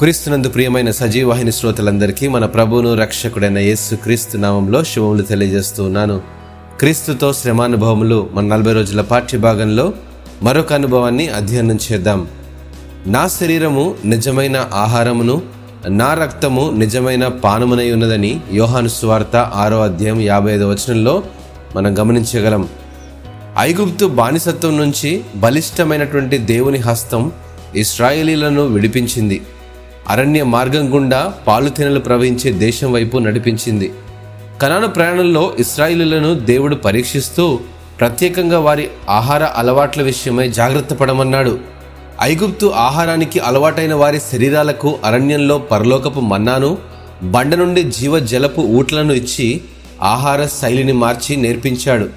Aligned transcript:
క్రీస్తునందు 0.00 0.48
ప్రియమైన 0.48 0.90
సజీవాహిని 0.90 1.52
శ్రోతలందరికీ 1.52 2.28
మన 2.28 2.46
ప్రభువును 2.46 2.94
రక్షకుడైన 2.94 3.58
యేసు 3.58 3.94
క్రీస్తు 3.94 4.36
నామంలో 4.36 4.84
శుభములు 4.84 5.22
తెలియజేస్తూ 5.22 5.84
ఉన్నాను. 5.84 6.20
క్రీస్తుతో 6.78 7.32
శ్రమానుభవములు 7.32 8.30
మన 8.32 8.44
నలభై 8.44 8.72
రోజుల 8.72 9.00
పాఠ్య 9.00 9.38
భాగంలో 9.38 9.92
మరొక 10.42 10.72
అనుభవాన్ని 10.72 11.28
అధ్యయనం 11.28 11.78
చేద్దాం. 11.92 12.28
నా 13.06 13.28
శరీరము 13.28 13.94
నిజమైన 14.04 14.68
ఆహారమును 14.74 15.42
నా 15.88 16.14
రక్తము 16.14 16.70
నిజమైన 16.76 17.28
పానమునై 17.28 17.92
ఉన్నదని 17.92 18.40
యోహాను 18.52 18.88
సువార్త 18.88 19.36
ఆరో 19.36 19.82
అధ్యాయం 19.82 20.20
యాభై 20.20 20.52
ఐదు 20.52 20.70
వచనంలో 20.70 21.22
మనం 21.76 21.98
గమనించగలం. 21.98 22.68
ఐగుప్తు 23.58 24.06
బానిసత్వం 24.06 24.78
నుంచి 24.78 25.20
బలిష్టమైనటువంటి 25.36 26.38
దేవుని 26.38 26.78
హస్తం 26.78 27.32
ఇస్రాయేలీలను 27.74 28.66
విడిపించింది. 28.66 29.42
అరణ్య 30.08 30.42
మార్గం 30.42 30.94
గుండా 30.94 31.34
పాలుతెనలు 31.46 32.00
ప్రవహించే 32.00 32.52
దేశం 32.52 32.92
వైపు 32.92 33.18
నడిపించింది. 33.18 33.92
కనాను 34.62 34.88
ప్రయాణంలో 34.88 35.54
ఇస్రాయిలులను 35.58 36.34
దేవుడు 36.34 36.74
పరీక్షిస్తూ 36.74 37.60
ప్రత్యేకంగా 38.00 38.58
వారి 38.58 38.88
ఆహార 39.08 39.44
అలవాట్ల 39.44 40.02
విషయమై 40.02 40.48
జాగ్రత్త 40.48 40.94
పడమన్నాడు. 40.94 41.58
ఐగుప్తు 42.22 42.66
ఆహారానికి 42.66 43.38
అలవాటైన 43.38 43.94
వారి 43.94 44.20
శరీరాలకు 44.20 44.98
అరణ్యంలో 45.04 45.58
పరలోకపు 45.58 46.20
మన్నాను 46.20 46.78
బండ 47.22 47.54
నుండి 47.54 47.82
జీవ 47.82 48.18
జలపు 48.18 48.60
ఊట్లను 48.60 49.12
ఇచ్చి 49.12 49.60
ఆహార 50.02 50.46
శైలిని 50.46 50.92
మార్చి 50.92 51.36
నేర్పించాడు. 51.36 52.08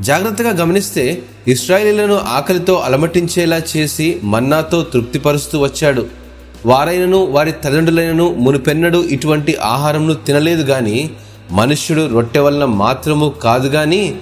జాగ్రత్తగా 0.00 0.50
గమనిస్తే 0.50 1.22
ఇస్రాయిలీలను 1.48 2.18
ఆకలితో 2.18 2.74
అలమటించేలా 2.74 3.62
చేసి 3.76 4.20
మన్నాతో 4.22 4.82
తృప్తిపరుస్తూ 4.82 5.58
వచ్చాడు. 5.58 6.19
వారైనను 6.66 7.24
వారి 7.24 7.52
తల్లిదండ్రులైనను 7.52 8.34
మునుపెన్నడు 8.34 8.98
ఇటువంటి 8.98 9.56
ఆహారంను 9.56 10.14
తినలేదు 10.14 10.62
గాని 10.62 11.10
మనుష్యుడు 11.50 12.06
రొట్టె 12.06 12.40
వలన 12.40 12.64
మాత్రము 12.64 13.28
కాదు 13.28 13.68
గాని 13.68 14.14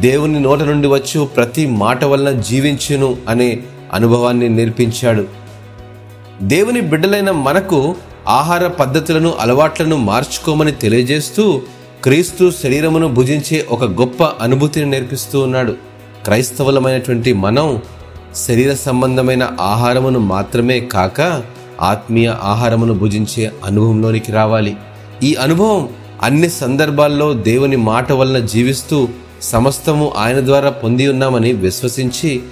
దేవుని 0.00 0.40
నోట 0.40 0.62
నుండి 0.62 0.88
వచ్చు 0.88 1.24
ప్రతి 1.24 1.66
మాట 1.66 2.04
వలన 2.04 2.40
జీవించును 2.40 3.16
అనే 3.28 3.62
అనుభవాన్ని 3.92 4.48
నేర్పించాడు. 4.48 5.24
దేవుని 6.42 6.80
బిడ్డలైన 6.80 7.30
మనకు 7.30 7.94
ఆహార 8.28 8.66
పద్ధతులను 8.66 9.34
అలవాట్లను 9.40 9.96
మార్చుకోమని 9.96 10.72
తెలియజేస్తూ 10.72 11.62
క్రీస్తు 12.02 12.52
శరీరమును 12.62 13.08
భుజించే 13.08 13.66
ఒక 13.70 13.84
గొప్ప 13.84 14.24
అనుభూతిని 14.24 14.86
నేర్పిస్తూ 14.86 15.40
ఉన్నాడు. 15.40 15.72
క్రైస్తవులమైనటువంటి 16.24 17.32
మనం 17.32 17.80
శరీర 18.36 18.74
సంబంధమైన 18.74 19.50
ఆహారమును 19.60 20.18
మాత్రమే 20.18 20.80
కాక 20.80 21.42
ఆత్మీయ 21.80 22.34
ఆహారమును 22.42 22.94
భుజించే 22.94 23.52
అనుభవంలోనికి 23.64 24.32
రావాలి. 24.32 24.76
ఈ 25.22 25.34
అనుభవం 25.34 25.88
అన్ని 26.22 26.48
సందర్భాల్లో 26.48 27.32
దేవుని 27.32 27.76
మాట 27.76 28.12
వలన 28.12 28.46
జీవిస్తూ 28.46 29.08
సమస్తము 29.42 30.12
ఆయన 30.16 30.40
ద్వారా 30.40 30.70
పొంది 30.70 31.08
ఉన్నామని 31.08 31.52
విశ్వసించి 31.52 32.42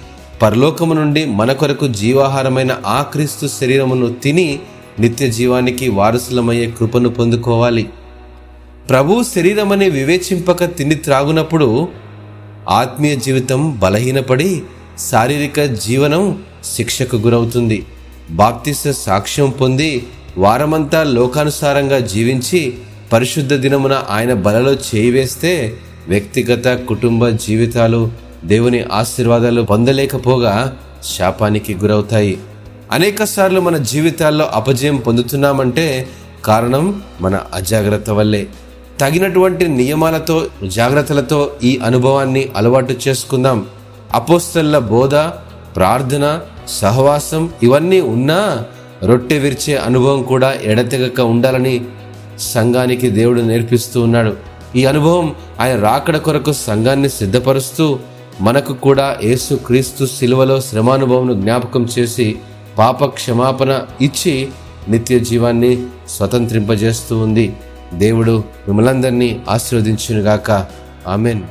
పరలోకము 0.41 0.93
నుండి 0.93 1.25
మన 1.25 1.51
కొరకు 1.51 1.87
జీవాహారమైన 1.87 2.77
ఆ 2.85 3.01
క్రీస్తు 3.01 3.47
శరీరమును 3.47 4.13
తిని 4.13 4.59
నిత్య 4.99 5.27
జీవానికి 5.27 5.89
వారసులమయ్యే 5.89 6.73
కృపను 6.79 7.09
పొందుకోవాలి. 7.09 7.89
ప్రభు 8.89 9.23
శరీరమని 9.23 9.89
వివేచింపక 9.89 10.63
తిని 10.63 10.95
త్రాగునప్పుడు 10.95 11.87
ఆత్మీయ 12.69 13.15
జీవితం 13.15 13.79
బలహీనపడి 13.79 14.61
శారీరక 15.11 15.61
జీవనం 15.61 16.43
శిక్షకు 16.65 17.15
గురవుతుంది. 17.15 17.85
బాప్తిస్త 18.31 18.91
సాక్ష్యం 18.91 19.49
పొంది 19.49 20.07
వారమంతా 20.37 21.03
లోకానుసారంగా 21.03 21.99
జీవించి 21.99 22.73
పరిశుద్ధ 23.13 23.53
దినమున 23.53 24.03
ఆయన 24.09 24.33
బలలో 24.33 24.73
చేయివేస్తే 24.73 25.77
వ్యక్తిగత 26.07 26.87
కుటుంబ 26.87 27.27
జీవితాలు 27.27 28.11
దేవుని 28.45 28.83
ఆశీర్వాదాలు 28.83 29.61
పొందలేకపోగా 29.61 30.77
శాపానికి 31.17 31.75
గురవుతాయి. 31.75 32.37
అనేక 32.91 33.23
సార్లు 33.23 33.61
మన 33.61 33.77
జీవితాల్లో 33.77 34.45
అపజయం 34.45 34.97
పొందుతున్నామంటే 34.97 36.07
కారణం 36.45 37.01
మన 37.21 37.39
అజాగ్రత్త 37.53 38.09
వల్లే. 38.09 38.47
తగినటువంటి 38.99 39.67
నియమాలతో 39.67 40.45
జాగ్రత్తలతో 40.67 41.51
ఈ 41.63 41.79
అనుభవాన్ని 41.85 42.49
అలవాటు 42.55 42.95
చేసుకుందాం. 43.07 43.65
అపోస్తల్ల 44.13 44.77
బోధ 44.77 45.15
ప్రార్థన 45.75 46.39
సహవాసం 46.71 47.49
ఇవన్నీ 47.63 48.01
ఉన్నా 48.01 48.65
రొట్టె 49.03 49.37
విరిచే 49.37 49.77
అనుభవం 49.77 50.23
కూడా 50.23 50.53
ఎడతెగక 50.63 51.21
ఉండాలని 51.21 51.81
సంఘానికి 52.39 53.09
దేవుడు 53.09 53.41
నేర్పిస్తూ 53.41 54.01
ఉన్నాడు. 54.01 54.37
ఈ 54.75 54.85
అనుభవం 54.85 55.35
ఆయన 55.59 55.79
రాకడ 55.79 56.17
కొరకు 56.17 56.53
సంఘాన్ని 56.53 57.09
సిద్ధపరుస్తూ 57.09 57.99
మనకు 58.41 58.73
కూడా 58.73 59.17
యేసు 59.23 59.55
క్రీస్తు 59.55 60.05
శిలువలో 60.05 60.61
శ్రమానుభవంను 60.61 61.33
జ్ఞాపకం 61.33 61.87
చేసి 61.99 62.35
పాప 62.77 63.05
క్షమాపణ 63.05 63.79
ఇచ్చి 64.01 64.49
నిత్య 64.89 65.19
జీవాన్ని 65.19 65.85
స్వతంత్రింపజేస్తూ 66.09 67.17
ఉంది. 67.17 67.53
దేవుడు 67.93 68.43
మిమ్మలందరినీ 68.67 69.39
ఆశీర్వదించునుగాక. 69.49 70.65
ఆమెన్. 71.07 71.41